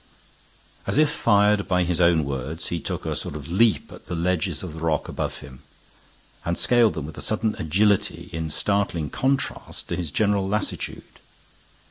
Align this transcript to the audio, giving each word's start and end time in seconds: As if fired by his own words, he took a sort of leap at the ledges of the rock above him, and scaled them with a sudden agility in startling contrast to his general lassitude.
As 0.87 0.97
if 0.97 1.11
fired 1.11 1.67
by 1.67 1.83
his 1.83 2.01
own 2.01 2.25
words, 2.25 2.69
he 2.69 2.79
took 2.79 3.05
a 3.05 3.15
sort 3.15 3.35
of 3.35 3.49
leap 3.51 3.91
at 3.91 4.07
the 4.07 4.15
ledges 4.15 4.63
of 4.63 4.73
the 4.73 4.79
rock 4.79 5.07
above 5.07 5.37
him, 5.45 5.61
and 6.43 6.57
scaled 6.57 6.95
them 6.95 7.05
with 7.05 7.19
a 7.19 7.21
sudden 7.21 7.55
agility 7.59 8.27
in 8.33 8.49
startling 8.49 9.11
contrast 9.11 9.89
to 9.89 9.95
his 9.95 10.09
general 10.09 10.47
lassitude. 10.47 11.19